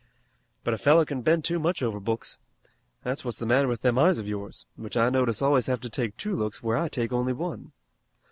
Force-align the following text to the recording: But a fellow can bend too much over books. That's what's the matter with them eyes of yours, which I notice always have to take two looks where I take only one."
But 0.63 0.73
a 0.73 0.79
fellow 0.79 1.05
can 1.05 1.21
bend 1.21 1.43
too 1.45 1.59
much 1.59 1.83
over 1.83 1.99
books. 1.99 2.39
That's 3.03 3.23
what's 3.23 3.37
the 3.37 3.45
matter 3.45 3.67
with 3.67 3.83
them 3.83 3.99
eyes 3.99 4.17
of 4.17 4.27
yours, 4.27 4.65
which 4.75 4.97
I 4.97 5.11
notice 5.11 5.43
always 5.43 5.67
have 5.67 5.79
to 5.81 5.89
take 5.89 6.17
two 6.17 6.35
looks 6.35 6.63
where 6.63 6.75
I 6.75 6.89
take 6.89 7.11
only 7.11 7.33
one." 7.33 7.71